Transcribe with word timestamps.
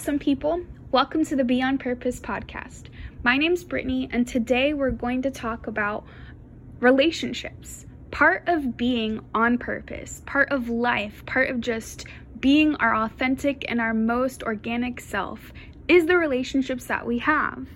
awesome 0.00 0.18
people. 0.18 0.62
Welcome 0.92 1.26
to 1.26 1.36
the 1.36 1.44
Beyond 1.44 1.78
Purpose 1.78 2.18
podcast. 2.20 2.84
My 3.22 3.36
name's 3.36 3.62
Brittany, 3.62 4.08
and 4.10 4.26
today 4.26 4.72
we're 4.72 4.92
going 4.92 5.20
to 5.20 5.30
talk 5.30 5.66
about 5.66 6.06
relationships. 6.78 7.84
Part 8.10 8.44
of 8.46 8.78
being 8.78 9.20
on 9.34 9.58
purpose, 9.58 10.22
part 10.24 10.50
of 10.52 10.70
life, 10.70 11.22
part 11.26 11.50
of 11.50 11.60
just 11.60 12.06
being 12.38 12.76
our 12.76 12.96
authentic 12.96 13.66
and 13.68 13.78
our 13.78 13.92
most 13.92 14.42
organic 14.42 15.02
self 15.02 15.52
is 15.86 16.06
the 16.06 16.16
relationships 16.16 16.86
that 16.86 17.06
we 17.06 17.18
have. 17.18 17.66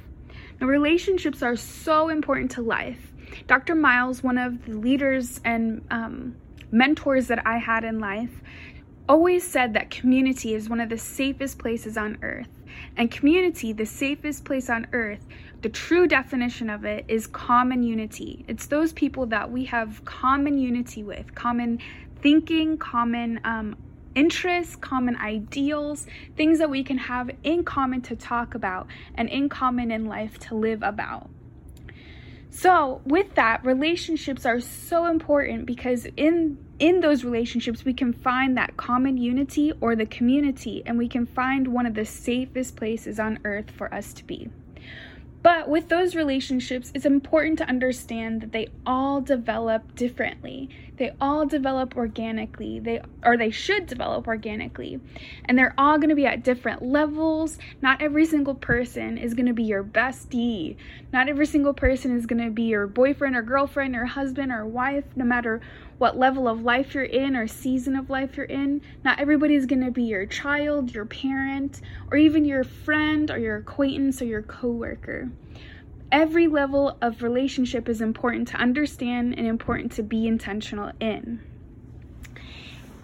Now, 0.62 0.66
relationships 0.66 1.42
are 1.42 1.56
so 1.56 2.08
important 2.08 2.52
to 2.52 2.62
life. 2.62 3.12
Dr. 3.48 3.74
Miles, 3.74 4.22
one 4.22 4.38
of 4.38 4.64
the 4.64 4.72
leaders 4.72 5.42
and 5.44 5.84
um, 5.90 6.36
mentors 6.70 7.26
that 7.26 7.46
I 7.46 7.58
had 7.58 7.84
in 7.84 8.00
life, 8.00 8.32
always 9.08 9.48
said 9.48 9.74
that 9.74 9.90
community 9.90 10.54
is 10.54 10.68
one 10.68 10.80
of 10.80 10.88
the 10.88 10.98
safest 10.98 11.58
places 11.58 11.96
on 11.96 12.18
earth. 12.22 12.48
And 12.96 13.10
community, 13.10 13.72
the 13.72 13.86
safest 13.86 14.44
place 14.44 14.70
on 14.70 14.86
earth, 14.92 15.26
the 15.62 15.68
true 15.68 16.06
definition 16.06 16.70
of 16.70 16.84
it 16.84 17.04
is 17.08 17.26
common 17.26 17.82
unity. 17.82 18.44
It's 18.48 18.66
those 18.66 18.92
people 18.92 19.26
that 19.26 19.50
we 19.50 19.64
have 19.66 20.04
common 20.04 20.58
unity 20.58 21.02
with, 21.02 21.34
common 21.34 21.80
thinking, 22.20 22.78
common 22.78 23.40
um, 23.44 23.76
interests, 24.14 24.76
common 24.76 25.16
ideals, 25.16 26.06
things 26.36 26.58
that 26.58 26.70
we 26.70 26.82
can 26.84 26.98
have 26.98 27.30
in 27.42 27.64
common 27.64 28.00
to 28.02 28.16
talk 28.16 28.54
about 28.54 28.86
and 29.14 29.28
in 29.28 29.48
common 29.48 29.90
in 29.90 30.06
life 30.06 30.38
to 30.38 30.54
live 30.54 30.82
about. 30.82 31.28
So, 32.56 33.00
with 33.04 33.34
that, 33.34 33.64
relationships 33.64 34.46
are 34.46 34.60
so 34.60 35.06
important 35.06 35.66
because 35.66 36.06
in 36.16 36.56
in 36.78 37.00
those 37.00 37.24
relationships 37.24 37.84
we 37.84 37.92
can 37.92 38.12
find 38.12 38.56
that 38.56 38.76
common 38.76 39.16
unity 39.16 39.72
or 39.80 39.96
the 39.96 40.06
community 40.06 40.80
and 40.86 40.96
we 40.96 41.08
can 41.08 41.26
find 41.26 41.68
one 41.68 41.84
of 41.84 41.94
the 41.94 42.04
safest 42.04 42.76
places 42.76 43.18
on 43.18 43.40
earth 43.44 43.72
for 43.72 43.92
us 43.92 44.12
to 44.14 44.24
be. 44.24 44.50
But 45.42 45.68
with 45.68 45.88
those 45.88 46.14
relationships, 46.14 46.92
it's 46.94 47.04
important 47.04 47.58
to 47.58 47.68
understand 47.68 48.40
that 48.40 48.52
they 48.52 48.68
all 48.86 49.20
develop 49.20 49.96
differently. 49.96 50.70
They 50.96 51.12
all 51.20 51.44
develop 51.44 51.96
organically. 51.96 52.78
They 52.78 53.00
or 53.24 53.36
they 53.36 53.50
should 53.50 53.86
develop 53.86 54.28
organically. 54.28 55.00
And 55.44 55.58
they're 55.58 55.74
all 55.76 55.98
going 55.98 56.10
to 56.10 56.14
be 56.14 56.26
at 56.26 56.44
different 56.44 56.82
levels. 56.82 57.58
Not 57.82 58.00
every 58.00 58.26
single 58.26 58.54
person 58.54 59.18
is 59.18 59.34
going 59.34 59.46
to 59.46 59.52
be 59.52 59.64
your 59.64 59.82
bestie. 59.82 60.76
Not 61.12 61.28
every 61.28 61.46
single 61.46 61.74
person 61.74 62.16
is 62.16 62.26
going 62.26 62.44
to 62.44 62.50
be 62.50 62.64
your 62.64 62.86
boyfriend 62.86 63.34
or 63.34 63.42
girlfriend 63.42 63.96
or 63.96 64.04
husband 64.04 64.52
or 64.52 64.66
wife, 64.66 65.04
no 65.16 65.24
matter 65.24 65.60
what 65.98 66.16
level 66.16 66.48
of 66.48 66.62
life 66.62 66.94
you're 66.94 67.04
in 67.04 67.36
or 67.36 67.46
season 67.46 67.96
of 67.96 68.10
life 68.10 68.36
you're 68.36 68.46
in. 68.46 68.80
Not 69.04 69.18
everybody's 69.18 69.66
going 69.66 69.84
to 69.84 69.90
be 69.90 70.04
your 70.04 70.26
child, 70.26 70.94
your 70.94 71.06
parent, 71.06 71.80
or 72.10 72.16
even 72.16 72.44
your 72.44 72.64
friend 72.64 73.30
or 73.30 73.38
your 73.38 73.56
acquaintance 73.56 74.22
or 74.22 74.26
your 74.26 74.42
coworker. 74.42 75.30
Every 76.14 76.46
level 76.46 76.96
of 77.02 77.24
relationship 77.24 77.88
is 77.88 78.00
important 78.00 78.46
to 78.48 78.56
understand 78.56 79.36
and 79.36 79.48
important 79.48 79.90
to 79.92 80.04
be 80.04 80.28
intentional 80.28 80.92
in. 81.00 81.40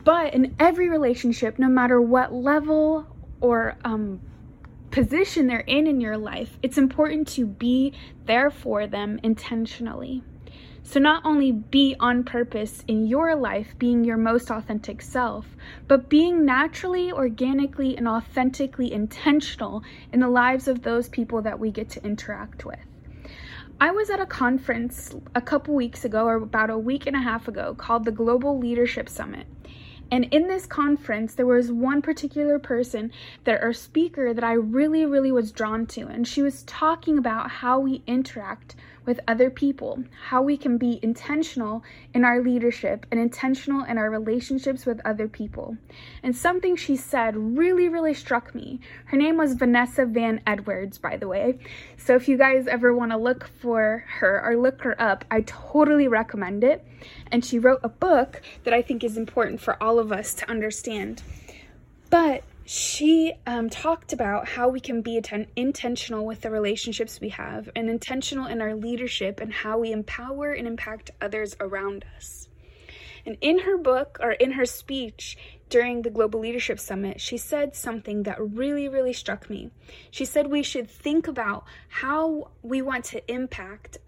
But 0.04 0.32
in 0.32 0.54
every 0.60 0.88
relationship, 0.88 1.58
no 1.58 1.66
matter 1.66 2.00
what 2.00 2.32
level 2.32 3.08
or 3.40 3.76
um, 3.84 4.20
position 4.92 5.48
they're 5.48 5.58
in 5.58 5.88
in 5.88 6.00
your 6.00 6.16
life, 6.16 6.56
it's 6.62 6.78
important 6.78 7.26
to 7.30 7.46
be 7.46 7.94
there 8.26 8.48
for 8.48 8.86
them 8.86 9.18
intentionally. 9.24 10.22
So, 10.84 11.00
not 11.00 11.26
only 11.26 11.50
be 11.50 11.96
on 11.98 12.22
purpose 12.22 12.84
in 12.86 13.08
your 13.08 13.34
life, 13.34 13.74
being 13.76 14.04
your 14.04 14.18
most 14.18 14.52
authentic 14.52 15.02
self, 15.02 15.56
but 15.88 16.08
being 16.08 16.44
naturally, 16.44 17.10
organically, 17.10 17.96
and 17.96 18.06
authentically 18.06 18.92
intentional 18.92 19.82
in 20.12 20.20
the 20.20 20.28
lives 20.28 20.68
of 20.68 20.82
those 20.82 21.08
people 21.08 21.42
that 21.42 21.58
we 21.58 21.72
get 21.72 21.90
to 21.90 22.04
interact 22.04 22.64
with. 22.64 22.89
I 23.80 23.90
was 23.92 24.10
at 24.10 24.20
a 24.20 24.26
conference 24.26 25.14
a 25.34 25.40
couple 25.40 25.74
weeks 25.74 26.04
ago, 26.04 26.26
or 26.26 26.36
about 26.36 26.68
a 26.70 26.78
week 26.78 27.06
and 27.06 27.16
a 27.16 27.20
half 27.20 27.48
ago, 27.48 27.74
called 27.74 28.04
the 28.04 28.12
Global 28.12 28.58
Leadership 28.58 29.08
Summit. 29.08 29.46
And 30.10 30.24
in 30.32 30.48
this 30.48 30.66
conference, 30.66 31.34
there 31.34 31.46
was 31.46 31.70
one 31.70 32.02
particular 32.02 32.58
person 32.58 33.12
that 33.44 33.62
our 33.62 33.72
speaker 33.72 34.34
that 34.34 34.42
I 34.42 34.54
really, 34.54 35.06
really 35.06 35.30
was 35.30 35.52
drawn 35.52 35.86
to. 35.86 36.08
And 36.08 36.26
she 36.26 36.42
was 36.42 36.64
talking 36.64 37.16
about 37.16 37.50
how 37.50 37.78
we 37.78 38.02
interact 38.06 38.74
with 39.06 39.20
other 39.26 39.50
people, 39.50 40.02
how 40.26 40.42
we 40.42 40.56
can 40.56 40.78
be 40.78 41.00
intentional 41.02 41.82
in 42.14 42.24
our 42.24 42.42
leadership 42.42 43.06
and 43.10 43.18
intentional 43.18 43.84
in 43.84 43.98
our 43.98 44.10
relationships 44.10 44.86
with 44.86 45.00
other 45.04 45.28
people. 45.28 45.76
And 46.22 46.36
something 46.36 46.76
she 46.76 46.96
said 46.96 47.36
really, 47.36 47.88
really 47.88 48.14
struck 48.14 48.54
me. 48.54 48.80
Her 49.06 49.16
name 49.16 49.36
was 49.36 49.54
Vanessa 49.54 50.06
Van 50.06 50.40
Edwards, 50.46 50.98
by 50.98 51.16
the 51.16 51.28
way. 51.28 51.58
So 51.96 52.14
if 52.14 52.28
you 52.28 52.36
guys 52.36 52.66
ever 52.66 52.94
want 52.94 53.12
to 53.12 53.16
look 53.16 53.48
for 53.60 54.04
her 54.08 54.42
or 54.44 54.56
look 54.56 54.82
her 54.82 55.00
up, 55.00 55.24
I 55.30 55.42
totally 55.42 56.08
recommend 56.08 56.64
it. 56.64 56.86
And 57.32 57.44
she 57.44 57.58
wrote 57.58 57.80
a 57.82 57.88
book 57.88 58.42
that 58.64 58.74
I 58.74 58.82
think 58.82 59.02
is 59.04 59.16
important 59.16 59.60
for 59.60 59.82
all 59.82 59.98
of 59.98 60.12
us 60.12 60.34
to 60.34 60.50
understand. 60.50 61.22
But 62.10 62.42
she 62.72 63.32
um, 63.48 63.68
talked 63.68 64.12
about 64.12 64.46
how 64.46 64.68
we 64.68 64.78
can 64.78 65.02
be 65.02 65.16
atten- 65.16 65.48
intentional 65.56 66.24
with 66.24 66.42
the 66.42 66.50
relationships 66.50 67.20
we 67.20 67.30
have 67.30 67.68
and 67.74 67.90
intentional 67.90 68.46
in 68.46 68.62
our 68.62 68.76
leadership 68.76 69.40
and 69.40 69.52
how 69.52 69.76
we 69.76 69.90
empower 69.90 70.52
and 70.52 70.68
impact 70.68 71.10
others 71.20 71.56
around 71.58 72.04
us. 72.16 72.46
And 73.26 73.36
in 73.40 73.58
her 73.58 73.76
book 73.76 74.18
or 74.22 74.30
in 74.30 74.52
her 74.52 74.66
speech 74.66 75.36
during 75.68 76.02
the 76.02 76.10
Global 76.10 76.38
Leadership 76.38 76.78
Summit, 76.78 77.20
she 77.20 77.38
said 77.38 77.74
something 77.74 78.22
that 78.22 78.40
really, 78.40 78.88
really 78.88 79.14
struck 79.14 79.50
me. 79.50 79.72
She 80.12 80.24
said 80.24 80.46
we 80.46 80.62
should 80.62 80.88
think 80.88 81.26
about 81.26 81.64
how 81.88 82.52
we 82.62 82.82
want 82.82 83.04
to 83.06 83.32
impact 83.32 83.98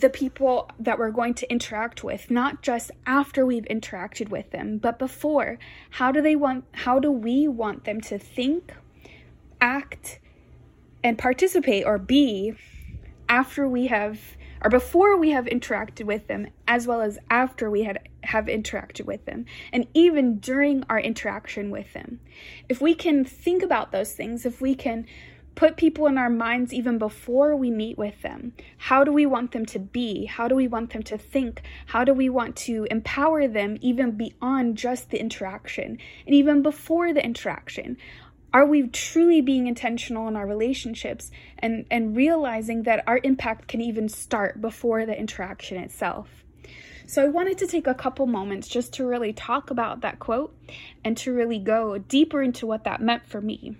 the 0.00 0.10
people 0.10 0.70
that 0.78 0.98
we're 0.98 1.10
going 1.10 1.34
to 1.34 1.50
interact 1.50 2.02
with 2.04 2.30
not 2.30 2.62
just 2.62 2.90
after 3.06 3.44
we've 3.46 3.64
interacted 3.64 4.28
with 4.28 4.50
them 4.50 4.78
but 4.78 4.98
before. 4.98 5.58
How 5.90 6.12
do 6.12 6.20
they 6.20 6.36
want 6.36 6.64
how 6.72 6.98
do 6.98 7.10
we 7.10 7.48
want 7.48 7.84
them 7.84 8.00
to 8.02 8.18
think 8.18 8.74
act 9.60 10.20
and 11.02 11.18
participate 11.18 11.84
or 11.84 11.98
be 11.98 12.54
after 13.28 13.68
we 13.68 13.86
have 13.86 14.20
or 14.62 14.70
before 14.70 15.16
we 15.16 15.30
have 15.30 15.44
interacted 15.46 16.04
with 16.04 16.26
them 16.26 16.48
as 16.66 16.86
well 16.86 17.00
as 17.00 17.18
after 17.30 17.70
we 17.70 17.84
had 17.84 18.08
have 18.22 18.46
interacted 18.46 19.04
with 19.04 19.24
them 19.24 19.44
and 19.72 19.86
even 19.94 20.38
during 20.38 20.84
our 20.88 20.98
interaction 20.98 21.70
with 21.70 21.92
them? 21.92 22.20
If 22.68 22.80
we 22.80 22.94
can 22.94 23.24
think 23.24 23.62
about 23.62 23.92
those 23.92 24.12
things 24.12 24.44
if 24.46 24.60
we 24.60 24.74
can 24.74 25.06
put 25.56 25.76
people 25.78 26.06
in 26.06 26.18
our 26.18 26.30
minds 26.30 26.72
even 26.72 26.98
before 26.98 27.56
we 27.56 27.70
meet 27.70 27.96
with 27.96 28.20
them. 28.20 28.52
How 28.76 29.02
do 29.02 29.12
we 29.12 29.24
want 29.24 29.52
them 29.52 29.64
to 29.66 29.78
be? 29.78 30.26
How 30.26 30.48
do 30.48 30.54
we 30.54 30.68
want 30.68 30.92
them 30.92 31.02
to 31.04 31.18
think? 31.18 31.62
How 31.86 32.04
do 32.04 32.12
we 32.12 32.28
want 32.28 32.54
to 32.56 32.86
empower 32.90 33.48
them 33.48 33.78
even 33.80 34.12
beyond 34.12 34.76
just 34.76 35.10
the 35.10 35.18
interaction 35.18 35.98
and 36.26 36.34
even 36.34 36.62
before 36.62 37.12
the 37.14 37.24
interaction? 37.24 37.96
Are 38.52 38.66
we 38.66 38.86
truly 38.88 39.40
being 39.40 39.66
intentional 39.66 40.28
in 40.28 40.36
our 40.36 40.46
relationships 40.46 41.30
and, 41.58 41.86
and 41.90 42.14
realizing 42.14 42.84
that 42.84 43.02
our 43.06 43.18
impact 43.24 43.66
can 43.66 43.80
even 43.80 44.08
start 44.08 44.60
before 44.60 45.06
the 45.06 45.18
interaction 45.18 45.78
itself? 45.78 46.44
So, 47.08 47.22
I 47.22 47.28
wanted 47.28 47.58
to 47.58 47.66
take 47.68 47.86
a 47.86 47.94
couple 47.94 48.26
moments 48.26 48.66
just 48.66 48.94
to 48.94 49.06
really 49.06 49.32
talk 49.32 49.70
about 49.70 50.00
that 50.00 50.18
quote 50.18 50.56
and 51.04 51.16
to 51.18 51.32
really 51.32 51.60
go 51.60 51.98
deeper 51.98 52.42
into 52.42 52.66
what 52.66 52.84
that 52.84 53.00
meant 53.00 53.26
for 53.26 53.40
me. 53.40 53.76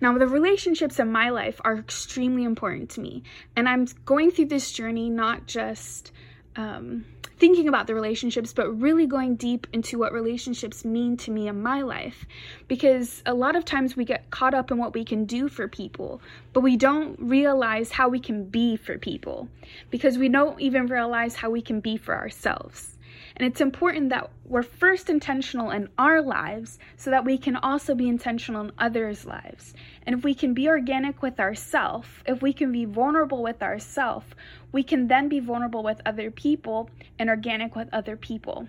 Now, 0.00 0.16
the 0.18 0.26
relationships 0.26 0.98
in 0.98 1.10
my 1.10 1.30
life 1.30 1.60
are 1.64 1.76
extremely 1.76 2.44
important 2.44 2.90
to 2.90 3.00
me, 3.00 3.22
and 3.56 3.68
I'm 3.68 3.86
going 4.04 4.30
through 4.30 4.46
this 4.46 4.72
journey 4.72 5.10
not 5.10 5.46
just 5.46 6.12
um, 6.56 7.04
thinking 7.38 7.66
about 7.66 7.88
the 7.88 7.94
relationships, 7.94 8.52
but 8.52 8.80
really 8.80 9.06
going 9.06 9.34
deep 9.34 9.66
into 9.72 9.98
what 9.98 10.12
relationships 10.12 10.84
mean 10.84 11.16
to 11.16 11.30
me 11.30 11.48
in 11.48 11.60
my 11.60 11.82
life. 11.82 12.24
Because 12.68 13.22
a 13.26 13.34
lot 13.34 13.56
of 13.56 13.64
times 13.64 13.96
we 13.96 14.04
get 14.04 14.30
caught 14.30 14.54
up 14.54 14.70
in 14.70 14.78
what 14.78 14.94
we 14.94 15.04
can 15.04 15.24
do 15.24 15.48
for 15.48 15.66
people, 15.66 16.22
but 16.52 16.60
we 16.60 16.76
don't 16.76 17.18
realize 17.18 17.90
how 17.90 18.08
we 18.08 18.20
can 18.20 18.44
be 18.44 18.76
for 18.76 18.96
people, 18.96 19.48
because 19.90 20.18
we 20.18 20.28
don't 20.28 20.60
even 20.60 20.86
realize 20.86 21.34
how 21.34 21.50
we 21.50 21.62
can 21.62 21.80
be 21.80 21.96
for 21.96 22.14
ourselves. 22.14 22.96
And 23.36 23.46
it's 23.46 23.60
important 23.60 24.10
that 24.10 24.30
we're 24.44 24.62
first 24.62 25.08
intentional 25.10 25.70
in 25.70 25.88
our 25.98 26.20
lives 26.20 26.78
so 26.96 27.10
that 27.10 27.24
we 27.24 27.38
can 27.38 27.56
also 27.56 27.94
be 27.94 28.08
intentional 28.08 28.64
in 28.64 28.72
others' 28.78 29.24
lives. 29.24 29.74
And 30.04 30.16
if 30.16 30.24
we 30.24 30.34
can 30.34 30.54
be 30.54 30.68
organic 30.68 31.22
with 31.22 31.40
ourselves, 31.40 32.08
if 32.26 32.42
we 32.42 32.52
can 32.52 32.72
be 32.72 32.84
vulnerable 32.84 33.42
with 33.42 33.62
ourselves, 33.62 34.26
we 34.72 34.82
can 34.82 35.08
then 35.08 35.28
be 35.28 35.40
vulnerable 35.40 35.82
with 35.82 36.00
other 36.04 36.30
people 36.30 36.90
and 37.18 37.30
organic 37.30 37.76
with 37.76 37.88
other 37.92 38.16
people. 38.16 38.68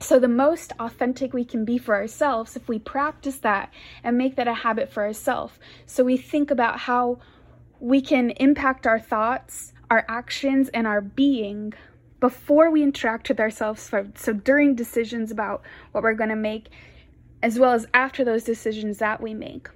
So, 0.00 0.20
the 0.20 0.28
most 0.28 0.72
authentic 0.78 1.32
we 1.32 1.44
can 1.44 1.64
be 1.64 1.76
for 1.76 1.96
ourselves 1.96 2.54
if 2.54 2.68
we 2.68 2.78
practice 2.78 3.38
that 3.38 3.72
and 4.04 4.16
make 4.16 4.36
that 4.36 4.46
a 4.46 4.54
habit 4.54 4.92
for 4.92 5.02
ourselves. 5.02 5.58
So, 5.86 6.04
we 6.04 6.16
think 6.16 6.52
about 6.52 6.78
how 6.78 7.18
we 7.80 8.00
can 8.00 8.30
impact 8.30 8.86
our 8.86 9.00
thoughts, 9.00 9.72
our 9.90 10.04
actions, 10.08 10.68
and 10.68 10.86
our 10.86 11.00
being 11.00 11.74
before 12.20 12.70
we 12.70 12.82
interact 12.82 13.28
with 13.28 13.40
ourselves. 13.40 13.90
So, 14.16 14.32
during 14.32 14.74
decisions 14.74 15.30
about 15.30 15.62
what 15.92 16.02
we're 16.02 16.14
going 16.14 16.30
to 16.30 16.36
make, 16.36 16.68
as 17.42 17.58
well 17.58 17.72
as 17.72 17.86
after 17.94 18.24
those 18.24 18.44
decisions 18.44 18.98
that 18.98 19.20
we 19.20 19.34
make 19.34 19.68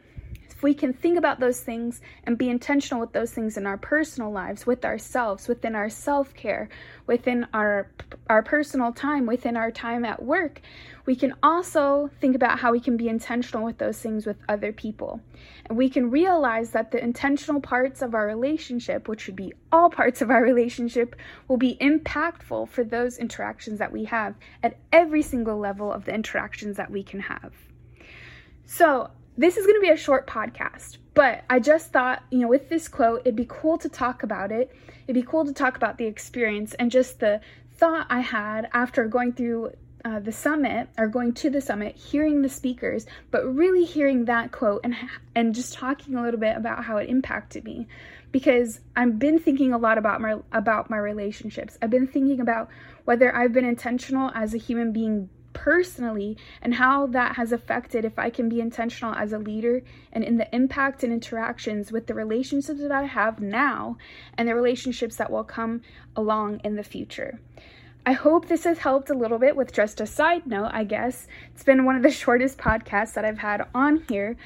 if 0.62 0.64
we 0.64 0.74
can 0.74 0.92
think 0.92 1.18
about 1.18 1.40
those 1.40 1.58
things 1.58 2.00
and 2.22 2.38
be 2.38 2.48
intentional 2.48 3.00
with 3.00 3.12
those 3.12 3.32
things 3.32 3.56
in 3.56 3.66
our 3.66 3.76
personal 3.76 4.30
lives, 4.30 4.64
with 4.64 4.84
ourselves, 4.84 5.48
within 5.48 5.74
our 5.74 5.90
self 5.90 6.32
care, 6.34 6.68
within 7.08 7.48
our, 7.52 7.90
our 8.28 8.44
personal 8.44 8.92
time, 8.92 9.26
within 9.26 9.56
our 9.56 9.72
time 9.72 10.04
at 10.04 10.22
work, 10.22 10.60
we 11.04 11.16
can 11.16 11.34
also 11.42 12.08
think 12.20 12.36
about 12.36 12.60
how 12.60 12.70
we 12.70 12.78
can 12.78 12.96
be 12.96 13.08
intentional 13.08 13.64
with 13.64 13.78
those 13.78 13.98
things 13.98 14.24
with 14.24 14.36
other 14.48 14.72
people. 14.72 15.20
And 15.66 15.76
we 15.76 15.90
can 15.90 16.12
realize 16.12 16.70
that 16.70 16.92
the 16.92 17.02
intentional 17.02 17.60
parts 17.60 18.00
of 18.00 18.14
our 18.14 18.28
relationship, 18.28 19.08
which 19.08 19.22
should 19.22 19.34
be 19.34 19.52
all 19.72 19.90
parts 19.90 20.22
of 20.22 20.30
our 20.30 20.44
relationship, 20.44 21.16
will 21.48 21.56
be 21.56 21.76
impactful 21.80 22.68
for 22.68 22.84
those 22.84 23.18
interactions 23.18 23.80
that 23.80 23.90
we 23.90 24.04
have 24.04 24.36
at 24.62 24.78
every 24.92 25.22
single 25.22 25.58
level 25.58 25.92
of 25.92 26.04
the 26.04 26.14
interactions 26.14 26.76
that 26.76 26.92
we 26.92 27.02
can 27.02 27.18
have. 27.18 27.52
So, 28.64 29.10
this 29.36 29.56
is 29.56 29.66
going 29.66 29.76
to 29.76 29.80
be 29.80 29.88
a 29.88 29.96
short 29.96 30.26
podcast, 30.26 30.98
but 31.14 31.44
I 31.48 31.58
just 31.58 31.92
thought, 31.92 32.22
you 32.30 32.40
know, 32.40 32.48
with 32.48 32.68
this 32.68 32.88
quote, 32.88 33.20
it'd 33.20 33.36
be 33.36 33.46
cool 33.48 33.78
to 33.78 33.88
talk 33.88 34.22
about 34.22 34.52
it. 34.52 34.74
It'd 35.06 35.14
be 35.14 35.26
cool 35.28 35.44
to 35.44 35.52
talk 35.52 35.76
about 35.76 35.98
the 35.98 36.06
experience 36.06 36.74
and 36.74 36.90
just 36.90 37.20
the 37.20 37.40
thought 37.76 38.06
I 38.10 38.20
had 38.20 38.68
after 38.72 39.06
going 39.08 39.32
through 39.32 39.72
uh, 40.04 40.18
the 40.20 40.32
summit 40.32 40.88
or 40.98 41.06
going 41.06 41.32
to 41.32 41.48
the 41.48 41.60
summit, 41.60 41.96
hearing 41.96 42.42
the 42.42 42.48
speakers, 42.48 43.06
but 43.30 43.44
really 43.44 43.84
hearing 43.84 44.24
that 44.24 44.52
quote 44.52 44.80
and 44.84 44.96
and 45.34 45.54
just 45.54 45.74
talking 45.74 46.16
a 46.16 46.22
little 46.22 46.40
bit 46.40 46.56
about 46.56 46.84
how 46.84 46.96
it 46.96 47.08
impacted 47.08 47.64
me, 47.64 47.86
because 48.32 48.80
I've 48.96 49.18
been 49.18 49.38
thinking 49.38 49.72
a 49.72 49.78
lot 49.78 49.98
about 49.98 50.20
my 50.20 50.36
about 50.52 50.90
my 50.90 50.98
relationships. 50.98 51.78
I've 51.80 51.90
been 51.90 52.06
thinking 52.06 52.40
about 52.40 52.68
whether 53.04 53.34
I've 53.34 53.52
been 53.52 53.64
intentional 53.64 54.30
as 54.34 54.54
a 54.54 54.58
human 54.58 54.92
being 54.92 55.30
personally 55.52 56.36
and 56.60 56.74
how 56.74 57.06
that 57.08 57.36
has 57.36 57.52
affected 57.52 58.04
if 58.04 58.18
I 58.18 58.30
can 58.30 58.48
be 58.48 58.60
intentional 58.60 59.14
as 59.14 59.32
a 59.32 59.38
leader 59.38 59.82
and 60.12 60.24
in 60.24 60.36
the 60.36 60.54
impact 60.54 61.02
and 61.02 61.12
interactions 61.12 61.92
with 61.92 62.06
the 62.06 62.14
relationships 62.14 62.80
that 62.80 62.92
I 62.92 63.04
have 63.04 63.40
now 63.40 63.96
and 64.36 64.48
the 64.48 64.54
relationships 64.54 65.16
that 65.16 65.30
will 65.30 65.44
come 65.44 65.82
along 66.16 66.60
in 66.64 66.76
the 66.76 66.82
future. 66.82 67.40
I 68.04 68.12
hope 68.12 68.48
this 68.48 68.64
has 68.64 68.78
helped 68.78 69.10
a 69.10 69.14
little 69.14 69.38
bit 69.38 69.54
with 69.54 69.72
just 69.72 70.00
a 70.00 70.06
side 70.06 70.46
note, 70.46 70.70
I 70.72 70.82
guess. 70.82 71.28
It's 71.54 71.62
been 71.62 71.84
one 71.84 71.96
of 71.96 72.02
the 72.02 72.10
shortest 72.22 72.58
podcasts 72.58 73.14
that 73.14 73.24
I've 73.24 73.38
had 73.38 73.66
on 73.74 74.04
here, 74.08 74.36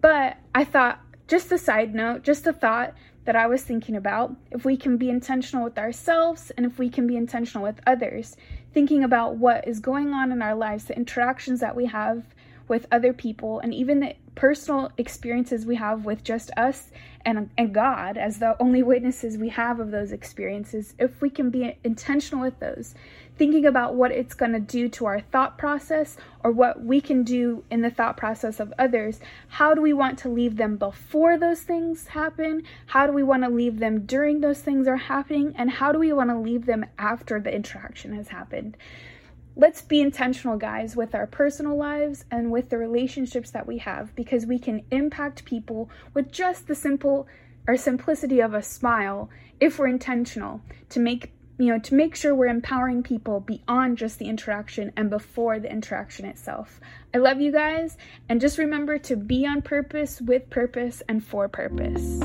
but 0.00 0.36
I 0.54 0.64
thought 0.64 1.00
just 1.26 1.50
a 1.50 1.58
side 1.58 1.94
note, 1.94 2.22
just 2.22 2.46
a 2.46 2.52
thought 2.52 2.94
that 3.24 3.36
I 3.36 3.46
was 3.46 3.62
thinking 3.62 3.96
about. 3.96 4.34
If 4.50 4.64
we 4.64 4.76
can 4.76 4.96
be 4.96 5.10
intentional 5.10 5.64
with 5.64 5.78
ourselves 5.78 6.52
and 6.56 6.64
if 6.64 6.78
we 6.78 6.88
can 6.88 7.06
be 7.06 7.16
intentional 7.16 7.64
with 7.64 7.80
others, 7.86 8.36
thinking 8.76 9.02
about 9.02 9.36
what 9.36 9.66
is 9.66 9.80
going 9.80 10.12
on 10.12 10.30
in 10.30 10.42
our 10.42 10.54
lives, 10.54 10.84
the 10.84 10.94
interactions 10.94 11.60
that 11.60 11.74
we 11.74 11.86
have 11.86 12.22
with 12.68 12.86
other 12.90 13.12
people, 13.12 13.60
and 13.60 13.72
even 13.72 14.00
the 14.00 14.14
personal 14.34 14.92
experiences 14.98 15.66
we 15.66 15.76
have 15.76 16.04
with 16.04 16.22
just 16.22 16.50
us 16.56 16.90
and, 17.24 17.50
and 17.56 17.74
God 17.74 18.16
as 18.16 18.38
the 18.38 18.54
only 18.60 18.82
witnesses 18.82 19.36
we 19.36 19.48
have 19.48 19.80
of 19.80 19.90
those 19.90 20.12
experiences, 20.12 20.94
if 20.98 21.20
we 21.20 21.30
can 21.30 21.50
be 21.50 21.76
intentional 21.82 22.44
with 22.44 22.60
those, 22.60 22.94
thinking 23.36 23.66
about 23.66 23.94
what 23.94 24.12
it's 24.12 24.34
going 24.34 24.52
to 24.52 24.60
do 24.60 24.88
to 24.90 25.06
our 25.06 25.20
thought 25.20 25.58
process 25.58 26.16
or 26.44 26.52
what 26.52 26.84
we 26.84 27.00
can 27.00 27.24
do 27.24 27.64
in 27.70 27.82
the 27.82 27.90
thought 27.90 28.16
process 28.16 28.60
of 28.60 28.72
others, 28.78 29.20
how 29.48 29.74
do 29.74 29.80
we 29.80 29.92
want 29.92 30.18
to 30.20 30.28
leave 30.28 30.56
them 30.56 30.76
before 30.76 31.36
those 31.38 31.62
things 31.62 32.08
happen? 32.08 32.62
How 32.86 33.06
do 33.06 33.12
we 33.12 33.22
want 33.22 33.42
to 33.42 33.48
leave 33.48 33.78
them 33.78 34.06
during 34.06 34.40
those 34.40 34.60
things 34.60 34.86
are 34.86 34.96
happening? 34.96 35.54
And 35.56 35.70
how 35.70 35.92
do 35.92 35.98
we 35.98 36.12
want 36.12 36.30
to 36.30 36.38
leave 36.38 36.66
them 36.66 36.86
after 36.98 37.40
the 37.40 37.52
interaction 37.52 38.14
has 38.14 38.28
happened? 38.28 38.76
Let's 39.56 39.80
be 39.80 40.00
intentional, 40.00 40.58
guys, 40.58 40.94
with 40.94 41.14
our 41.14 41.26
personal 41.26 41.76
lives 41.76 42.24
and 42.30 42.50
with 42.50 42.68
the 42.68 42.78
relationships 42.78 43.50
that 43.50 43.66
we 43.66 43.78
have 43.78 44.14
because 44.14 44.46
we 44.46 44.58
can 44.58 44.82
impact 44.90 45.44
people 45.44 45.88
with 46.14 46.30
just 46.30 46.68
the 46.68 46.74
simple 46.74 47.26
or 47.66 47.76
simplicity 47.76 48.40
of 48.40 48.54
a 48.54 48.62
smile 48.62 49.30
if 49.58 49.78
we're 49.78 49.88
intentional 49.88 50.60
to 50.90 51.00
make 51.00 51.32
you 51.58 51.72
know 51.72 51.78
to 51.78 51.94
make 51.94 52.14
sure 52.14 52.34
we're 52.34 52.46
empowering 52.46 53.02
people 53.02 53.40
beyond 53.40 53.96
just 53.96 54.18
the 54.18 54.26
interaction 54.26 54.92
and 54.94 55.08
before 55.08 55.58
the 55.58 55.70
interaction 55.70 56.26
itself. 56.26 56.78
I 57.14 57.18
love 57.18 57.40
you 57.40 57.50
guys 57.50 57.96
and 58.28 58.40
just 58.40 58.58
remember 58.58 58.98
to 58.98 59.16
be 59.16 59.46
on 59.46 59.62
purpose 59.62 60.20
with 60.20 60.50
purpose 60.50 61.02
and 61.08 61.24
for 61.24 61.48
purpose. 61.48 62.20